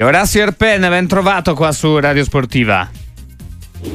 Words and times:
Orazio 0.00 0.42
Erpen, 0.42 0.82
ben 0.82 1.08
trovato 1.08 1.54
qua 1.54 1.72
su 1.72 1.98
Radio 1.98 2.22
Sportiva. 2.22 2.88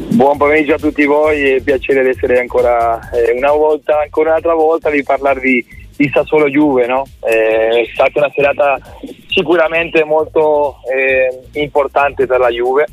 Buon 0.10 0.35
pomeriggio 0.37 0.73
a 0.73 0.77
tutti 0.77 1.06
voi, 1.06 1.52
è 1.52 1.61
piacere 1.61 2.03
di 2.03 2.10
essere 2.10 2.41
ancora 2.41 3.10
eh, 3.11 3.31
una 3.31 3.53
volta, 3.53 4.02
ancora 4.02 4.31
un'altra 4.31 4.54
volta 4.54 4.89
di 4.89 5.02
parlarvi 5.02 5.66
di 5.96 6.12
Sassuolo 6.13 6.50
Juve, 6.50 6.88
no? 6.88 7.05
eh, 7.21 7.84
è 7.84 7.89
stata 7.94 8.20
una 8.20 8.29
serata 8.36 8.78
sicuramente 9.29 10.04
molto 10.04 10.79
eh, 10.94 11.39
importante 11.62 12.28
per 12.28 12.40
la 12.40 12.49
Juve, 12.49 12.85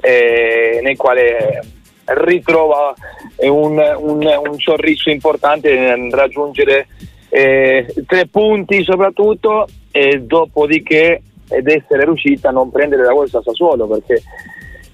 eh, 0.00 0.78
nel 0.80 0.96
quale 0.96 1.60
ritrova 2.04 2.94
un, 3.38 3.96
un, 3.98 4.40
un 4.46 4.58
sorriso 4.60 5.10
importante 5.10 5.76
nel 5.76 6.12
raggiungere 6.12 6.86
eh, 7.30 7.92
tre 8.06 8.28
punti 8.28 8.84
soprattutto 8.84 9.66
e 9.90 10.20
dopodiché 10.20 11.20
ed 11.48 11.68
essere 11.68 12.04
riuscita 12.04 12.48
a 12.48 12.52
non 12.52 12.70
prendere 12.70 13.04
la 13.04 13.12
borsa 13.12 13.38
a 13.38 13.42
Sassuolo 13.42 13.86
perché 13.86 14.22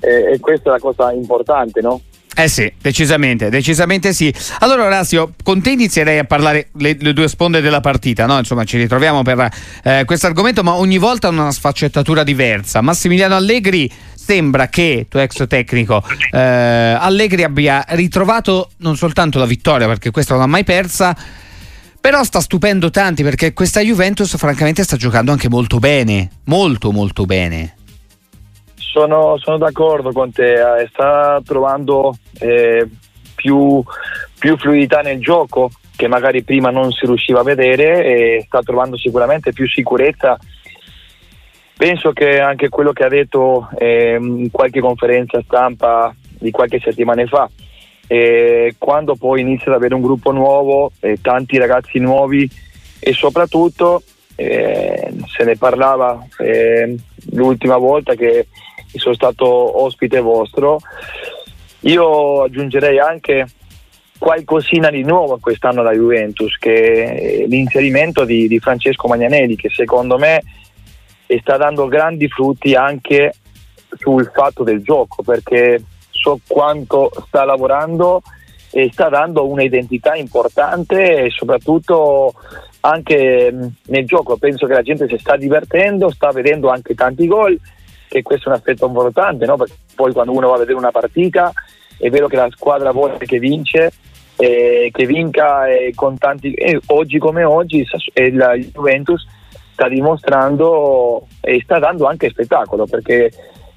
eh, 0.00 0.38
questa 0.40 0.70
è 0.70 0.72
la 0.72 0.78
cosa 0.78 1.12
importante, 1.12 1.80
no? 1.80 2.00
Eh 2.32 2.48
sì, 2.48 2.72
decisamente, 2.80 3.50
decisamente 3.50 4.12
sì. 4.14 4.32
Allora 4.60 4.84
Orazio, 4.84 5.34
con 5.42 5.60
te 5.60 5.70
inizierei 5.70 6.18
a 6.18 6.24
parlare 6.24 6.68
le, 6.78 6.96
le 6.98 7.12
due 7.12 7.28
sponde 7.28 7.60
della 7.60 7.80
partita, 7.80 8.24
no? 8.24 8.38
Insomma, 8.38 8.64
ci 8.64 8.78
ritroviamo 8.78 9.22
per 9.22 9.48
eh, 9.82 10.04
questo 10.06 10.26
argomento, 10.26 10.62
ma 10.62 10.74
ogni 10.74 10.96
volta 10.96 11.28
una 11.28 11.50
sfaccettatura 11.50 12.22
diversa. 12.22 12.80
Massimiliano 12.80 13.34
Allegri 13.34 13.90
sembra 14.14 14.68
che, 14.68 15.06
tuo 15.10 15.20
ex 15.20 15.46
tecnico, 15.48 16.02
eh, 16.32 16.38
Allegri 16.38 17.42
abbia 17.42 17.84
ritrovato 17.88 18.70
non 18.78 18.96
soltanto 18.96 19.38
la 19.38 19.46
vittoria, 19.46 19.86
perché 19.86 20.10
questa 20.10 20.32
non 20.34 20.42
l'ha 20.42 20.48
mai 20.48 20.64
persa, 20.64 21.14
però 22.00 22.24
sta 22.24 22.40
stupendo 22.40 22.90
tanti 22.90 23.22
perché 23.22 23.52
questa 23.52 23.80
Juventus 23.80 24.36
francamente 24.36 24.82
sta 24.82 24.96
giocando 24.96 25.32
anche 25.32 25.48
molto 25.48 25.78
bene, 25.78 26.30
molto 26.44 26.92
molto 26.92 27.26
bene. 27.26 27.76
Sono, 28.74 29.36
sono 29.38 29.58
d'accordo 29.58 30.10
con 30.10 30.32
te, 30.32 30.54
eh, 30.54 30.88
sta 30.90 31.40
trovando 31.44 32.16
eh, 32.40 32.88
più, 33.34 33.82
più 34.38 34.56
fluidità 34.56 35.00
nel 35.00 35.20
gioco 35.20 35.70
che 35.94 36.08
magari 36.08 36.42
prima 36.42 36.70
non 36.70 36.90
si 36.90 37.04
riusciva 37.04 37.40
a 37.40 37.44
vedere 37.44 38.04
e 38.04 38.44
sta 38.46 38.60
trovando 38.62 38.96
sicuramente 38.96 39.52
più 39.52 39.68
sicurezza. 39.68 40.38
Penso 41.76 42.12
che 42.12 42.40
anche 42.40 42.70
quello 42.70 42.92
che 42.92 43.04
ha 43.04 43.08
detto 43.08 43.68
eh, 43.78 44.16
in 44.18 44.50
qualche 44.50 44.80
conferenza 44.80 45.40
stampa 45.44 46.14
di 46.38 46.50
qualche 46.50 46.80
settimana 46.82 47.24
fa, 47.26 47.48
e 48.12 48.74
quando 48.76 49.14
poi 49.14 49.40
inizia 49.40 49.70
ad 49.70 49.76
avere 49.76 49.94
un 49.94 50.00
gruppo 50.00 50.32
nuovo, 50.32 50.90
tanti 51.22 51.58
ragazzi 51.58 52.00
nuovi 52.00 52.50
e 52.98 53.12
soprattutto 53.12 54.02
eh, 54.34 55.14
se 55.26 55.44
ne 55.44 55.56
parlava 55.56 56.26
eh, 56.38 56.96
l'ultima 57.30 57.76
volta 57.76 58.16
che 58.16 58.48
sono 58.94 59.14
stato 59.14 59.46
ospite 59.84 60.18
vostro, 60.18 60.80
io 61.82 62.42
aggiungerei 62.42 62.98
anche 62.98 63.46
qualcosina 64.18 64.90
di 64.90 65.04
nuovo 65.04 65.38
quest'anno 65.40 65.82
alla 65.82 65.94
Juventus, 65.94 66.56
che 66.58 67.04
è 67.04 67.46
l'inserimento 67.46 68.24
di, 68.24 68.48
di 68.48 68.58
Francesco 68.58 69.06
Magnanelli, 69.06 69.54
che 69.54 69.70
secondo 69.70 70.18
me 70.18 70.42
sta 71.38 71.56
dando 71.56 71.86
grandi 71.86 72.26
frutti 72.26 72.74
anche 72.74 73.34
sul 73.98 74.28
fatto 74.34 74.64
del 74.64 74.82
gioco, 74.82 75.22
perché 75.22 75.80
so 76.20 76.38
quanto 76.46 77.10
sta 77.26 77.44
lavorando 77.44 78.22
e 78.70 78.90
sta 78.92 79.08
dando 79.08 79.48
un'identità 79.48 80.14
importante 80.14 81.24
e 81.24 81.30
soprattutto 81.30 82.34
anche 82.80 83.72
nel 83.86 84.06
gioco 84.06 84.36
penso 84.36 84.66
che 84.66 84.74
la 84.74 84.82
gente 84.82 85.08
si 85.08 85.18
sta 85.18 85.36
divertendo, 85.36 86.10
sta 86.10 86.30
vedendo 86.30 86.68
anche 86.68 86.94
tanti 86.94 87.26
gol 87.26 87.58
e 88.08 88.22
questo 88.22 88.48
è 88.48 88.52
un 88.52 88.58
aspetto 88.58 88.86
importante 88.86 89.46
no? 89.46 89.56
perché 89.56 89.74
poi 89.94 90.12
quando 90.12 90.32
uno 90.32 90.48
va 90.48 90.54
a 90.54 90.58
vedere 90.58 90.78
una 90.78 90.90
partita 90.90 91.52
è 91.98 92.08
vero 92.10 92.28
che 92.28 92.36
la 92.36 92.48
squadra 92.50 92.92
vuole 92.92 93.18
che 93.18 93.38
vince 93.38 93.92
eh, 94.36 94.90
che 94.92 95.04
vinca 95.04 95.66
eh, 95.68 95.92
con 95.94 96.16
tanti 96.16 96.52
eh, 96.54 96.80
oggi 96.86 97.18
come 97.18 97.44
oggi 97.44 97.86
eh, 98.12 98.32
la 98.32 98.54
Juventus 98.54 99.26
sta 99.72 99.88
dimostrando 99.88 101.26
e 101.40 101.60
sta 101.62 101.78
dando 101.78 102.06
anche 102.06 102.30
spettacolo 102.30 102.86
perché 102.86 103.30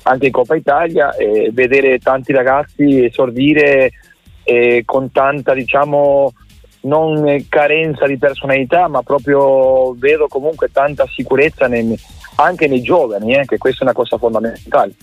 anche 0.04 0.28
in 0.28 0.32
Coppa 0.32 0.56
Italia 0.56 1.14
e 1.16 1.52
vedere 1.54 2.00
tanti 2.00 2.32
ragazzi 2.34 3.06
esordire 3.06 3.92
eh, 4.44 4.84
con 4.86 5.12
tanta 5.12 5.54
diciamo 5.54 6.34
non 6.82 7.46
carenza 7.48 8.06
di 8.06 8.18
personalità 8.18 8.88
ma 8.88 9.02
proprio 9.04 9.94
vedo 9.94 10.28
comunque 10.28 10.70
tanta 10.72 11.06
sicurezza 11.08 11.68
nei, 11.68 11.98
anche 12.36 12.68
nei 12.68 12.82
giovani 12.82 13.36
eh, 13.36 13.46
che 13.46 13.58
questa 13.58 13.82
è 13.82 13.84
una 13.84 13.94
cosa 13.94 14.18
fondamentale 14.18 14.94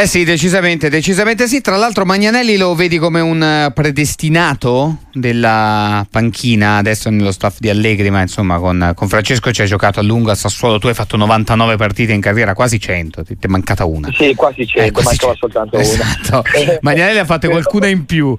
eh 0.00 0.06
sì, 0.06 0.22
decisamente, 0.22 0.88
decisamente 0.88 1.48
sì. 1.48 1.60
Tra 1.60 1.76
l'altro 1.76 2.04
Magnanelli 2.04 2.56
lo 2.56 2.74
vedi 2.76 2.98
come 2.98 3.20
un 3.20 3.42
eh, 3.42 3.72
predestinato 3.72 4.98
della 5.12 6.06
panchina, 6.08 6.76
adesso 6.76 7.10
nello 7.10 7.32
staff 7.32 7.58
di 7.58 7.68
Allegri, 7.68 8.08
ma 8.08 8.20
insomma 8.20 8.60
con, 8.60 8.92
con 8.94 9.08
Francesco 9.08 9.50
ci 9.50 9.62
hai 9.62 9.66
giocato 9.66 9.98
a 9.98 10.04
lungo 10.04 10.30
a 10.30 10.36
Sassuolo, 10.36 10.78
tu 10.78 10.86
hai 10.86 10.94
fatto 10.94 11.16
99 11.16 11.74
partite 11.74 12.12
in 12.12 12.20
carriera, 12.20 12.54
quasi 12.54 12.78
100, 12.78 13.24
ti 13.24 13.36
è 13.40 13.46
mancata 13.48 13.84
una. 13.86 14.08
Sì, 14.12 14.36
quasi 14.36 14.64
100, 14.64 14.86
eh, 14.86 14.92
quasi 14.92 15.08
mancava 15.08 15.34
100. 15.34 15.38
soltanto 15.38 15.78
esatto. 15.78 16.42
una. 16.54 16.78
Magnanelli 16.82 17.18
ha 17.18 17.24
fatto 17.24 17.48
qualcuna 17.48 17.88
in 17.88 18.04
più. 18.04 18.38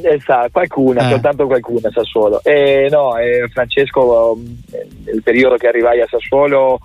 Esatto, 0.00 0.50
qualcuna, 0.52 1.06
eh. 1.06 1.10
soltanto 1.10 1.46
qualcuna 1.46 1.88
a 1.88 1.92
Sassuolo. 1.92 2.40
Eh, 2.44 2.86
no, 2.92 3.16
eh, 3.16 3.48
Francesco, 3.52 4.38
nel 5.04 5.22
periodo 5.22 5.56
che 5.56 5.66
arrivai 5.66 6.00
a 6.00 6.06
Sassuolo 6.08 6.78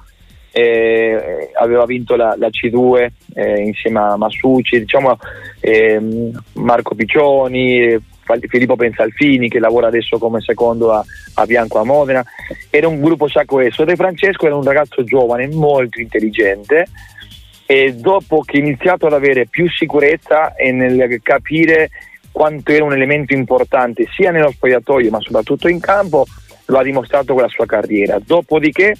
eh, 0.51 1.51
aveva 1.53 1.85
vinto 1.85 2.15
la, 2.15 2.35
la 2.37 2.49
C2 2.49 3.07
eh, 3.33 3.61
insieme 3.61 3.99
a 3.99 4.17
Massucci, 4.17 4.79
diciamo, 4.79 5.17
ehm, 5.59 6.31
Marco 6.53 6.95
Piccioni, 6.95 7.97
Filippo 8.47 8.77
Pensalfini 8.77 9.49
che 9.49 9.59
lavora 9.59 9.87
adesso 9.87 10.17
come 10.17 10.39
secondo 10.41 10.93
a, 10.93 11.03
a 11.35 11.45
Bianco 11.45 11.79
a 11.79 11.83
Modena. 11.83 12.23
Era 12.69 12.87
un 12.87 13.01
gruppo 13.01 13.27
già 13.27 13.43
coeso. 13.45 13.83
De 13.83 13.95
Francesco 13.95 14.45
era 14.45 14.55
un 14.55 14.63
ragazzo 14.63 15.03
giovane, 15.03 15.47
molto 15.47 15.99
intelligente 15.99 16.85
e 17.65 17.93
dopo 17.93 18.41
che 18.41 18.57
ha 18.57 18.59
iniziato 18.59 19.05
ad 19.05 19.13
avere 19.13 19.47
più 19.47 19.69
sicurezza 19.69 20.55
e 20.55 20.71
nel 20.73 21.19
capire 21.23 21.89
quanto 22.31 22.71
era 22.71 22.83
un 22.83 22.93
elemento 22.93 23.33
importante 23.33 24.07
sia 24.13 24.31
nello 24.31 24.51
spogliatoio 24.51 25.09
ma 25.09 25.21
soprattutto 25.21 25.67
in 25.67 25.79
campo, 25.79 26.25
lo 26.65 26.77
ha 26.77 26.83
dimostrato 26.83 27.33
con 27.33 27.43
la 27.43 27.49
sua 27.49 27.65
carriera. 27.65 28.19
Dopodiché 28.23 28.93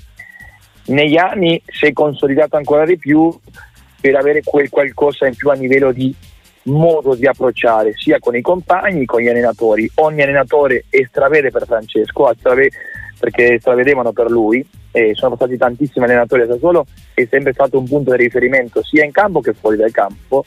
negli 0.86 1.18
anni 1.18 1.62
si 1.66 1.86
è 1.86 1.94
consolidato 1.94 2.58
ancora 2.58 2.86
di 2.86 2.98
più 2.98 3.34
per 4.00 4.16
avere 4.16 4.42
quel 4.44 4.70
qualcosa 4.70 5.28
in 5.28 5.36
più 5.36 5.50
a 5.50 5.54
livello 5.54 5.92
di 5.92 6.14
modo 6.64 7.16
di 7.16 7.26
approcciare 7.26 7.94
sia 7.96 8.20
con 8.20 8.36
i 8.36 8.42
compagni, 8.42 9.06
con 9.06 9.22
gli 9.22 9.28
allenatori. 9.28 9.90
Ogni 9.96 10.22
allenatore 10.22 10.86
estravede 10.90 11.52
per 11.52 11.66
Francesco, 11.66 12.32
estrave, 12.32 12.70
perché 13.20 13.60
stravedevano 13.60 14.12
per 14.12 14.30
lui, 14.30 14.66
e 14.92 15.14
sono 15.16 15.36
stati 15.36 15.58
tantissimi 15.58 16.06
allenatori 16.06 16.42
a 16.42 16.48
Sassuolo, 16.48 16.86
è 17.14 17.26
sempre 17.30 17.54
stato 17.54 17.78
un 17.78 17.88
punto 17.88 18.12
di 18.12 18.24
riferimento 18.24 18.84
sia 18.84 19.06
in 19.06 19.12
campo 19.12 19.40
che 19.40 19.54
fuori 19.54 19.78
dal 19.78 19.92
campo 19.92 20.44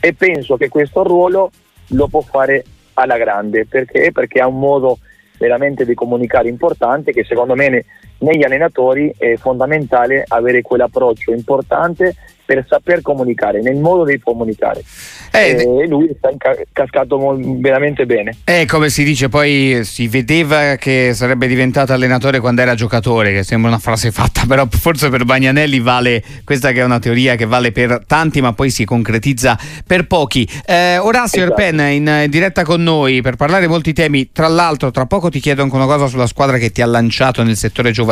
e 0.00 0.12
penso 0.12 0.56
che 0.56 0.68
questo 0.68 1.02
ruolo 1.02 1.50
lo 1.88 2.06
può 2.08 2.20
fare 2.20 2.64
alla 2.94 3.16
grande, 3.16 3.64
perché? 3.66 4.12
Perché 4.12 4.40
ha 4.40 4.46
un 4.46 4.58
modo 4.58 4.98
veramente 5.38 5.84
di 5.84 5.94
comunicare 5.94 6.48
importante 6.48 7.12
che 7.12 7.24
secondo 7.24 7.54
me 7.54 7.84
negli 8.18 8.44
allenatori 8.44 9.12
è 9.16 9.36
fondamentale 9.36 10.24
avere 10.26 10.62
quell'approccio 10.62 11.32
importante 11.32 12.14
per 12.48 12.64
saper 12.66 13.02
comunicare, 13.02 13.60
nel 13.60 13.76
modo 13.76 14.04
di 14.04 14.18
comunicare. 14.18 14.82
Eh, 15.30 15.82
e 15.82 15.86
lui 15.86 16.08
sta 16.16 16.30
cascato 16.72 17.38
veramente 17.60 18.06
bene. 18.06 18.38
Eh, 18.44 18.64
come 18.64 18.88
si 18.88 19.04
dice, 19.04 19.28
poi 19.28 19.80
si 19.84 20.08
vedeva 20.08 20.76
che 20.76 21.10
sarebbe 21.12 21.46
diventato 21.46 21.92
allenatore 21.92 22.40
quando 22.40 22.62
era 22.62 22.74
giocatore, 22.74 23.34
che 23.34 23.42
sembra 23.42 23.68
una 23.68 23.78
frase 23.78 24.10
fatta, 24.10 24.44
però 24.48 24.66
forse 24.70 25.10
per 25.10 25.26
Bagnanelli 25.26 25.78
vale, 25.80 26.24
questa 26.42 26.72
che 26.72 26.80
è 26.80 26.84
una 26.84 26.98
teoria 26.98 27.34
che 27.34 27.44
vale 27.44 27.70
per 27.70 28.04
tanti, 28.06 28.40
ma 28.40 28.54
poi 28.54 28.70
si 28.70 28.86
concretizza 28.86 29.58
per 29.86 30.06
pochi. 30.06 30.48
Eh, 30.64 30.96
Orazio 30.96 31.42
esatto. 31.44 31.60
Erpen 31.60 31.92
in, 31.92 32.20
in 32.24 32.30
diretta 32.30 32.64
con 32.64 32.82
noi 32.82 33.20
per 33.20 33.36
parlare 33.36 33.66
di 33.66 33.68
molti 33.68 33.92
temi, 33.92 34.32
tra 34.32 34.48
l'altro 34.48 34.90
tra 34.90 35.04
poco 35.04 35.28
ti 35.28 35.38
chiedo 35.38 35.60
anche 35.60 35.74
una 35.74 35.84
cosa 35.84 36.06
sulla 36.06 36.26
squadra 36.26 36.56
che 36.56 36.70
ti 36.70 36.80
ha 36.80 36.86
lanciato 36.86 37.42
nel 37.42 37.56
settore 37.56 37.90
giovanile 37.90 38.07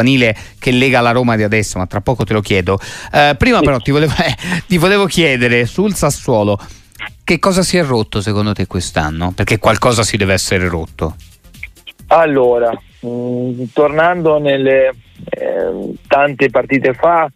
che 0.58 0.70
lega 0.70 1.00
la 1.00 1.12
Roma 1.12 1.36
di 1.36 1.42
adesso, 1.42 1.78
ma 1.78 1.86
tra 1.86 2.00
poco 2.00 2.24
te 2.24 2.32
lo 2.32 2.40
chiedo. 2.40 2.78
Eh, 3.12 3.34
prima 3.38 3.60
però 3.60 3.78
ti 3.78 3.90
volevo 3.90 4.12
ti 4.66 4.78
volevo 4.78 5.06
chiedere 5.06 5.66
sul 5.66 5.94
Sassuolo 5.94 6.58
che 7.26 7.40
cosa 7.40 7.62
si 7.62 7.76
è 7.76 7.82
rotto 7.82 8.20
secondo 8.20 8.52
te 8.52 8.68
quest'anno? 8.68 9.32
Perché 9.34 9.58
qualcosa 9.58 10.04
si 10.04 10.16
deve 10.16 10.34
essere 10.34 10.68
rotto. 10.68 11.16
Allora, 12.06 12.70
mh, 12.70 13.08
mm, 13.08 13.62
tornando 13.72 14.38
nelle 14.38 14.94
eh, 15.30 15.94
tante 16.06 16.50
partite 16.50 16.94
fa, 16.94 17.28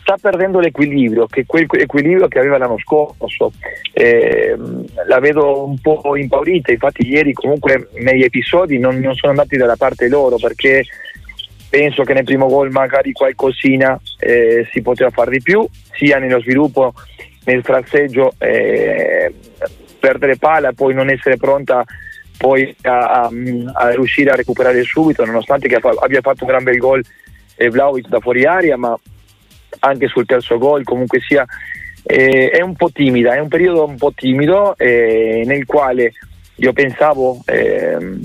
sta 0.00 0.16
perdendo 0.20 0.58
l'equilibrio, 0.58 1.26
che 1.26 1.46
quel 1.46 1.66
equilibrio 1.70 2.26
che 2.26 2.40
aveva 2.40 2.58
l'anno 2.58 2.78
scorso. 2.78 3.52
Eh, 3.92 4.56
la 5.06 5.20
vedo 5.20 5.66
un 5.66 5.78
po' 5.78 6.16
impaurita, 6.16 6.72
infatti 6.72 7.06
ieri 7.06 7.32
comunque 7.32 7.90
negli 8.00 8.24
episodi 8.24 8.78
non, 8.78 8.98
non 8.98 9.14
sono 9.14 9.30
andati 9.32 9.56
dalla 9.56 9.76
parte 9.76 10.08
loro 10.08 10.36
perché 10.36 10.84
penso 11.68 12.02
che 12.02 12.14
nel 12.14 12.24
primo 12.24 12.46
gol 12.46 12.70
magari 12.70 13.12
qualcosina 13.12 13.98
eh, 14.18 14.68
si 14.72 14.82
poteva 14.82 15.10
fare 15.10 15.30
di 15.30 15.42
più, 15.42 15.66
sia 15.92 16.18
nello 16.18 16.40
sviluppo, 16.40 16.94
nel 17.44 17.62
frasseggio, 17.62 18.32
eh, 18.38 19.32
perdere 19.98 20.36
palla 20.36 20.70
e 20.70 20.74
poi 20.74 20.94
non 20.94 21.10
essere 21.10 21.36
pronta 21.36 21.84
poi 22.36 22.74
a, 22.82 23.22
a, 23.22 23.30
a, 23.74 23.90
riuscire 23.90 24.30
a 24.30 24.36
recuperare 24.36 24.82
subito, 24.84 25.24
nonostante 25.24 25.68
che 25.68 25.76
abbia 25.76 26.20
fatto 26.20 26.44
un 26.44 26.50
gran 26.50 26.62
bel 26.62 26.78
gol 26.78 27.02
eh, 27.56 27.68
Vlaovic 27.68 28.08
da 28.08 28.20
fuori 28.20 28.44
aria, 28.44 28.76
ma 28.76 28.96
anche 29.80 30.06
sul 30.08 30.26
terzo 30.26 30.56
gol 30.56 30.84
comunque 30.84 31.20
sia 31.20 31.44
eh, 32.04 32.48
è 32.50 32.62
un 32.62 32.74
po' 32.74 32.90
timida, 32.90 33.34
è 33.34 33.40
un 33.40 33.48
periodo 33.48 33.84
un 33.84 33.96
po' 33.96 34.12
timido 34.14 34.76
eh, 34.76 35.42
nel 35.44 35.66
quale 35.66 36.12
io 36.56 36.72
pensavo 36.72 37.42
ehm, 37.44 38.20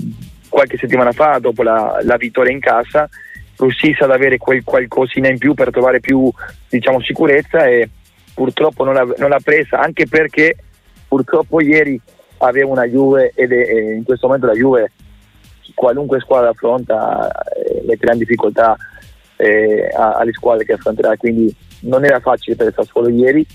qualche 0.48 0.78
settimana 0.78 1.12
fa, 1.12 1.38
dopo 1.38 1.62
la, 1.62 2.00
la 2.02 2.16
vittoria 2.16 2.52
in 2.52 2.60
casa, 2.60 3.08
riuscisse 3.64 4.04
ad 4.04 4.10
avere 4.10 4.38
quel 4.38 4.62
qualcosina 4.64 5.28
in 5.28 5.38
più 5.38 5.54
per 5.54 5.70
trovare 5.70 6.00
più 6.00 6.30
diciamo, 6.68 7.00
sicurezza 7.00 7.66
e 7.66 7.88
purtroppo 8.32 8.84
non 8.84 8.94
l'ha, 8.94 9.06
non 9.18 9.30
l'ha, 9.30 9.40
presa, 9.42 9.80
anche 9.80 10.06
perché 10.06 10.56
purtroppo 11.06 11.60
ieri 11.60 12.00
aveva 12.38 12.70
una 12.70 12.84
Juve 12.84 13.32
ed 13.34 13.52
è, 13.52 13.94
in 13.94 14.04
questo 14.04 14.26
momento 14.26 14.46
la 14.46 14.54
Juve 14.54 14.92
qualunque 15.74 16.20
squadra 16.20 16.50
affronta 16.50 17.30
eh, 17.52 17.82
metterà 17.86 18.12
in 18.12 18.18
difficoltà 18.18 18.76
eh, 19.36 19.88
alle 19.92 20.32
squadre 20.32 20.64
che 20.64 20.74
affronterà, 20.74 21.16
quindi 21.16 21.54
non 21.80 22.04
era 22.04 22.20
facile 22.20 22.56
per 22.56 22.68
il 22.68 22.74
Sassuolo 22.74 23.08
ieri, 23.08 23.46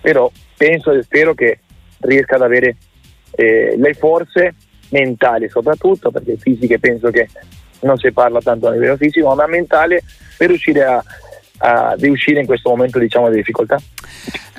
però 0.00 0.30
penso 0.56 0.90
e 0.90 1.02
spero 1.02 1.34
che 1.34 1.60
riesca 2.00 2.36
ad 2.36 2.42
avere 2.42 2.76
eh, 3.32 3.74
le 3.76 3.94
forze 3.94 4.54
mentali 4.90 5.48
soprattutto, 5.48 6.10
perché 6.10 6.36
fisiche 6.36 6.78
penso 6.78 7.10
che 7.10 7.28
non 7.80 7.98
si 7.98 8.10
parla 8.12 8.40
tanto 8.40 8.66
a 8.66 8.72
livello 8.72 8.96
fisico, 8.96 9.34
ma 9.34 9.46
mentale 9.46 10.02
per 10.36 10.48
riuscire 10.48 10.84
a, 10.84 11.02
a, 11.58 11.94
di 11.96 12.08
uscire 12.08 12.40
in 12.40 12.46
questo 12.46 12.70
momento 12.70 12.98
diciamo, 12.98 13.28
di 13.28 13.36
difficoltà. 13.36 13.78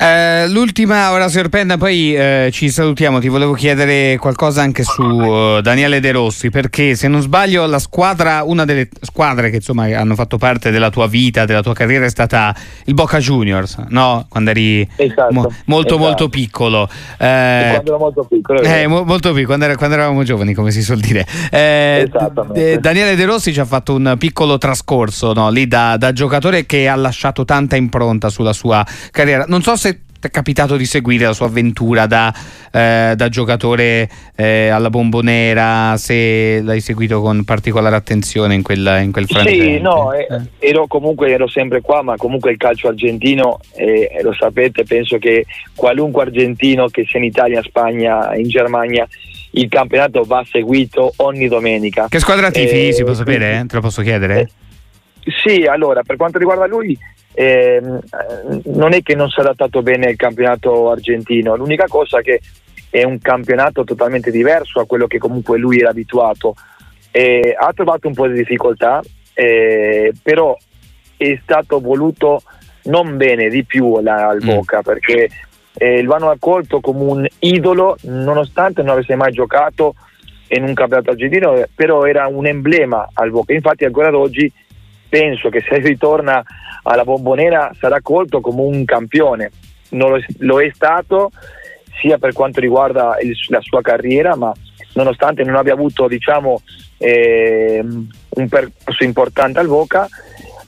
Eh, 0.02 0.48
l'ultima 0.48 1.12
ora 1.12 1.30
Serpenda, 1.30 1.78
poi 1.78 2.16
eh, 2.16 2.50
ci 2.52 2.72
salutiamo. 2.72 3.20
Ti 3.20 3.28
volevo 3.28 3.54
chiedere 3.54 4.18
qualcosa 4.18 4.64
anche 4.64 4.84
su 4.84 5.04
uh, 5.04 5.62
Daniele 5.62 6.00
De 6.00 6.12
Rossi, 6.12 6.50
perché 6.50 6.96
se 6.96 7.08
non 7.08 7.22
sbaglio, 7.22 7.68
la 7.68 7.78
squadra, 7.78 8.42
una 8.44 8.66
delle 8.66 8.90
squadre 9.00 9.52
che 9.52 9.58
insomma 9.58 9.86
hanno 9.96 10.16
fatto 10.16 10.40
parte 10.40 10.72
della 10.72 10.90
tua 10.90 11.06
vita, 11.06 11.46
della 11.46 11.62
tua 11.62 11.74
carriera, 11.74 12.06
è 12.06 12.10
stata 12.10 12.56
il 12.86 12.96
Boca 12.96 13.20
Juniors, 13.20 13.78
no? 13.90 14.26
Quando 14.28 14.50
eri 14.50 14.88
esatto, 14.96 15.34
mo- 15.34 15.54
molto, 15.66 15.90
esatto. 15.90 15.98
molto 15.98 16.30
piccolo. 16.30 16.90
Eh, 17.20 17.68
quando 17.70 17.90
ero 17.92 17.98
molto 18.00 18.24
piccolo, 18.24 18.62
eh, 18.62 18.88
mo- 18.88 19.04
molto 19.04 19.30
piccolo, 19.30 19.46
quando, 19.46 19.66
era, 19.66 19.76
quando, 19.76 19.96
eravamo 19.96 20.24
giovani, 20.24 20.56
come 20.56 20.72
si 20.72 20.82
suol 20.82 21.00
dire. 21.00 21.28
Eh, 21.52 22.10
D- 22.12 22.80
Daniele 22.80 23.16
De 23.16 23.26
Rossi 23.26 23.54
ci 23.54 23.60
ha 23.60 23.66
fatto 23.66 23.94
un 23.94 24.16
piccolo 24.18 24.58
trascorso 24.58 25.34
no? 25.34 25.52
lì 25.52 25.68
da, 25.68 25.96
da 25.98 26.12
giocatore 26.12 26.66
che 26.66 26.88
ha 26.88 26.96
lasciato 26.96 27.46
tanta 27.46 27.76
impronta 27.76 28.30
sulla 28.30 28.54
sua 28.54 28.84
carriera. 29.12 29.41
Non 29.48 29.62
so 29.62 29.76
se 29.76 30.02
ti 30.22 30.28
è 30.28 30.30
capitato 30.30 30.78
di 30.78 30.86
seguire 30.86 31.26
la 31.26 31.34
sua 31.34 31.48
avventura 31.48 32.06
da, 32.06 32.32
eh, 32.72 33.14
da 33.16 33.30
giocatore 33.30 34.08
eh, 34.36 34.68
alla 34.68 34.92
bombonera, 34.92 35.98
se 35.98 36.62
l'hai 36.62 36.80
seguito 36.80 37.22
con 37.22 37.44
particolare 37.44 37.96
attenzione 37.96 38.54
in 38.54 38.62
quel, 38.62 39.00
in 39.02 39.12
quel 39.12 39.26
frangente? 39.26 39.64
Sì, 39.64 39.80
no, 39.80 40.14
eh, 40.14 40.28
eh. 40.30 40.70
ero 40.70 40.86
comunque 40.86 41.32
ero 41.32 41.48
sempre 41.48 41.82
qua, 41.82 42.04
ma 42.04 42.18
comunque 42.18 42.52
il 42.52 42.58
calcio 42.58 42.88
argentino, 42.90 43.60
eh, 43.74 44.20
lo 44.22 44.34
sapete, 44.34 44.84
penso 44.84 45.18
che 45.18 45.46
qualunque 45.74 46.22
argentino 46.22 46.88
che 46.88 47.04
sia 47.08 47.18
in 47.18 47.26
Italia, 47.26 47.64
Spagna, 47.64 48.36
in 48.36 48.48
Germania, 48.48 49.08
il 49.54 49.68
campionato 49.70 50.22
va 50.24 50.46
seguito 50.48 51.14
ogni 51.18 51.48
domenica. 51.48 52.06
Che 52.08 52.20
squadra 52.20 52.52
tifi, 52.52 52.90
eh, 52.90 52.94
si 52.94 53.04
può 53.04 53.16
sapere? 53.16 53.66
Te 53.68 53.76
lo 53.76 53.82
posso 53.82 54.04
chiedere? 54.04 54.50
Sì, 55.44 55.66
allora, 55.66 56.04
per 56.04 56.16
quanto 56.16 56.38
riguarda 56.38 56.68
lui, 56.68 56.98
eh, 57.34 57.82
non 58.66 58.94
è 58.94 59.02
che 59.02 59.16
non 59.16 59.30
si 59.30 59.40
è 59.40 59.44
adattato 59.44 59.82
bene 59.82 60.08
al 60.08 60.16
campionato 60.16 60.90
argentino, 60.90 61.56
l'unica 61.56 61.86
cosa 61.88 62.20
è 62.20 62.22
che 62.22 62.42
è 62.90 63.04
un 63.04 63.20
campionato 63.20 63.84
totalmente 63.86 64.32
diverso 64.32 64.80
a 64.82 64.86
quello 64.86 65.08
che 65.08 65.18
comunque 65.18 65.58
lui 65.58 65.80
era 65.80 65.90
abituato. 65.90 66.56
Eh, 67.10 67.56
ha 67.58 67.72
trovato 67.74 68.08
un 68.08 68.14
po' 68.14 68.28
di 68.28 68.34
difficoltà, 68.34 69.02
eh, 69.34 70.14
però 70.22 70.58
è 71.16 71.40
stato 71.42 71.80
voluto 71.80 72.42
non 72.84 73.16
bene 73.16 73.50
di 73.50 73.64
più 73.64 74.02
la, 74.02 74.28
al 74.28 74.44
mm. 74.44 74.48
Boca 74.48 74.80
mm. 74.80 74.82
perché 74.82 75.30
eh, 75.74 76.02
lo 76.02 76.14
hanno 76.14 76.30
accolto 76.30 76.80
come 76.80 77.04
un 77.04 77.28
idolo 77.40 77.96
nonostante 78.02 78.82
non 78.82 78.92
avesse 78.92 79.16
mai 79.16 79.32
giocato 79.32 79.96
in 80.50 80.64
un 80.64 80.74
campionato 80.74 81.12
argentino, 81.12 81.64
però 81.74 82.04
era 82.04 82.28
un 82.28 82.46
emblema 82.46 83.08
al 83.14 83.32
Boca. 83.32 83.54
Infatti 83.54 83.86
ancora 83.86 84.10
ad 84.10 84.16
oggi 84.16 84.52
penso 85.12 85.50
che 85.50 85.62
se 85.68 85.78
ritorna 85.80 86.42
alla 86.84 87.04
bombonera 87.04 87.72
sarà 87.78 88.00
colto 88.02 88.40
come 88.40 88.62
un 88.62 88.86
campione. 88.86 89.52
Lo, 89.90 90.18
lo, 90.38 90.62
è 90.62 90.72
stato 90.74 91.32
sia 92.00 92.18
per 92.18 92.32
quanto 92.32 92.62
riguarda 92.62 93.18
il, 93.22 93.36
la 93.50 93.60
sua 93.60 93.82
carriera, 93.82 94.38
ma 94.38 94.54
nonostante 94.94 95.44
non 95.44 95.56
abbia 95.56 95.74
avuto 95.74 96.08
diciamo, 96.08 96.62
eh, 96.98 97.84
un 97.84 98.48
percorso 98.48 99.04
importante 99.04 99.60
al 99.60 99.68
Boca 99.68 100.08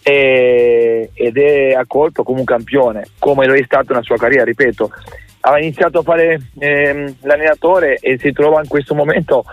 eh, 0.04 1.10
ed 1.14 1.38
è 1.38 1.72
accolto 1.72 2.24
come 2.24 2.40
un 2.40 2.46
campione, 2.46 3.06
come 3.20 3.46
lo 3.46 3.54
è 3.54 3.64
stato 3.64 3.94
nella 3.94 4.04
sua 4.04 4.18
carriera, 4.18 4.44
ripeto. 4.44 4.92
Ha 5.46 5.58
iniziato 5.58 6.00
a 6.00 6.04
fare 6.04 6.50
eh, 6.60 7.16
l'allenatore 7.22 7.96
e 7.96 8.18
si 8.18 8.34
trova 8.34 8.62
in 8.62 8.68
questo 8.68 8.94
momento 8.94 9.46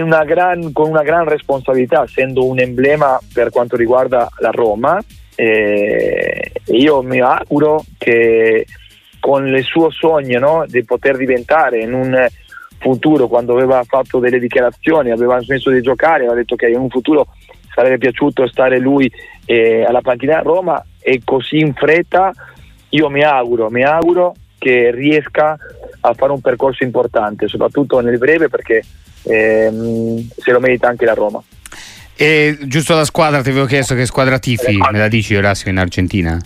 una 0.00 0.24
gran, 0.24 0.72
con 0.72 0.88
una 0.88 1.02
gran 1.02 1.26
responsabilità, 1.26 2.04
essendo 2.04 2.46
un 2.46 2.58
emblema 2.58 3.18
per 3.32 3.50
quanto 3.50 3.76
riguarda 3.76 4.28
la 4.38 4.50
Roma. 4.50 5.00
Eh, 5.34 6.52
io 6.66 7.02
mi 7.02 7.20
auguro 7.20 7.82
che 7.98 8.66
con 9.18 9.46
il 9.46 9.62
suo 9.62 9.90
sogno 9.90 10.38
no, 10.38 10.64
di 10.66 10.84
poter 10.84 11.16
diventare 11.16 11.80
in 11.80 11.92
un 11.92 12.26
futuro, 12.78 13.28
quando 13.28 13.52
aveva 13.52 13.82
fatto 13.84 14.18
delle 14.18 14.40
dichiarazioni, 14.40 15.10
aveva 15.10 15.40
smesso 15.40 15.70
di 15.70 15.80
giocare, 15.80 16.24
aveva 16.24 16.34
detto 16.34 16.56
che 16.56 16.68
in 16.68 16.78
un 16.78 16.88
futuro 16.88 17.28
sarebbe 17.72 17.98
piaciuto 17.98 18.46
stare 18.48 18.78
lui 18.78 19.10
eh, 19.46 19.84
alla 19.84 20.00
panchina 20.00 20.38
a 20.38 20.42
Roma 20.42 20.84
e 21.00 21.20
così 21.24 21.58
in 21.58 21.72
fretta 21.74 22.32
io 22.90 23.08
mi 23.08 23.22
auguro, 23.22 23.70
mi 23.70 23.84
auguro 23.84 24.34
che 24.58 24.90
riesca 24.92 25.56
a 26.00 26.14
fare 26.14 26.32
un 26.32 26.40
percorso 26.40 26.84
importante, 26.84 27.48
soprattutto 27.48 28.00
nel 28.00 28.18
breve 28.18 28.48
perché 28.48 28.82
ehm, 29.22 30.28
se 30.36 30.52
lo 30.52 30.60
merita 30.60 30.88
anche 30.88 31.04
la 31.04 31.14
Roma. 31.14 31.42
E 32.14 32.58
giusto 32.62 32.94
la 32.94 33.04
squadra, 33.04 33.42
ti 33.42 33.50
avevo 33.50 33.66
chiesto 33.66 33.94
che 33.94 34.06
squadra 34.06 34.38
tifi, 34.38 34.76
me 34.90 34.98
la 34.98 35.08
dici 35.08 35.34
Orazio 35.34 35.70
in 35.70 35.78
Argentina? 35.78 36.40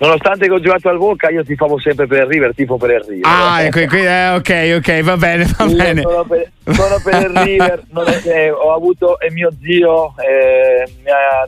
Nonostante 0.00 0.46
che 0.46 0.52
ho 0.52 0.60
giocato 0.60 0.88
al 0.88 0.96
Boca, 0.96 1.28
io 1.28 1.44
ti 1.44 1.54
favo 1.56 1.78
sempre 1.78 2.06
per 2.06 2.22
il 2.22 2.26
River, 2.26 2.54
tifo 2.54 2.78
per 2.78 2.90
il 2.90 3.04
River. 3.06 3.30
Ah, 3.30 3.62
ecco, 3.62 3.80
eh, 3.80 4.28
ok, 4.30 4.76
ok, 4.78 5.02
va 5.02 5.16
bene, 5.18 5.44
va 5.58 5.64
io 5.66 5.76
bene. 5.76 6.00
Sono 6.00 6.24
per, 6.24 6.50
sono 6.70 7.00
per 7.04 7.20
il 7.20 7.28
River, 7.28 7.84
è, 8.24 8.28
eh, 8.28 8.50
ho 8.50 8.72
avuto 8.72 9.20
eh, 9.20 9.30
mio 9.30 9.50
zio 9.60 10.14
eh, 10.16 10.90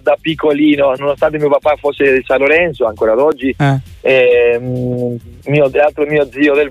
da 0.03 0.17
piccolino, 0.21 0.93
nonostante 0.99 1.39
mio 1.39 1.49
papà 1.49 1.77
fosse 1.81 2.13
di 2.13 2.23
San 2.27 2.41
Lorenzo, 2.41 2.85
ancora 2.87 3.13
ad 3.13 3.21
oggi, 3.21 3.57
eh. 3.59 3.81
Ehm, 4.03 5.19
mio, 5.47 5.71
l'altro 5.73 6.05
mio 6.05 6.29
zio 6.31 6.53
del 6.53 6.69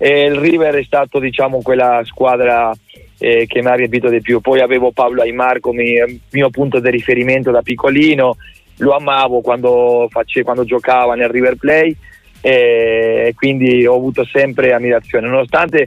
Boca, 0.00 0.24
il 0.24 0.34
River 0.36 0.74
è 0.76 0.82
stato 0.82 1.18
diciamo 1.18 1.60
quella 1.60 2.00
squadra 2.04 2.72
eh, 3.18 3.46
che 3.46 3.60
mi 3.60 3.68
ha 3.68 3.74
riempito 3.74 4.08
di 4.08 4.22
più. 4.22 4.40
Poi 4.40 4.60
avevo 4.60 4.92
Paolo 4.92 5.20
Aymar 5.20 5.60
come 5.60 6.20
mio 6.30 6.50
punto 6.50 6.80
di 6.80 6.90
riferimento 6.90 7.50
da 7.50 7.60
piccolino 7.60 8.36
lo 8.80 8.96
amavo 8.96 9.42
quando, 9.42 10.08
face, 10.10 10.42
quando 10.42 10.64
giocava 10.64 11.14
nel 11.14 11.28
River 11.28 11.56
Play 11.56 11.94
e 12.40 13.34
quindi 13.36 13.84
ho 13.84 13.94
avuto 13.94 14.24
sempre 14.24 14.72
ammirazione, 14.72 15.28
nonostante 15.28 15.86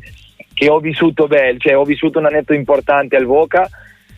che 0.53 0.69
ho 0.69 0.77
vissuto 0.77 1.25
bene, 1.25 1.57
cioè 1.57 1.75
ho 1.75 1.83
vissuto 1.83 2.19
un 2.19 2.27
annetto 2.27 2.53
importante 2.53 3.15
al 3.15 3.25
Voca. 3.25 3.67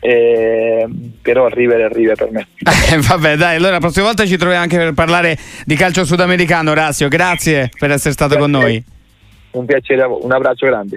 Eh, 0.02 0.86
però 1.22 1.48
il 1.48 1.54
River 1.54 1.80
è 1.80 1.86
il 1.86 1.92
River 1.92 2.16
per 2.16 2.32
me. 2.32 2.48
Eh, 2.92 3.00
vabbè, 3.00 3.38
dai, 3.38 3.56
allora 3.56 3.72
la 3.72 3.80
prossima 3.80 4.06
volta 4.06 4.26
ci 4.28 4.38
troviamo 4.38 4.62
anche 4.62 4.78
per 4.78 4.94
parlare 4.94 5.38
di 5.64 5.76
calcio 5.76 6.06
sudamericano. 6.06 6.72
Orazio, 6.72 7.08
grazie 7.08 7.72
per 7.80 7.90
essere 7.90 8.14
stato 8.14 8.36
grazie. 8.36 8.52
con 8.52 8.62
noi. 8.62 8.84
Un 9.56 9.66
piacere, 9.66 10.04
un 10.04 10.32
abbraccio 10.32 10.68
grande. 10.68 10.94